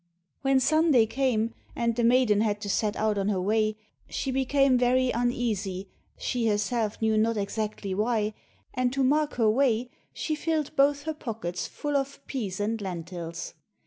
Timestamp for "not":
7.19-7.37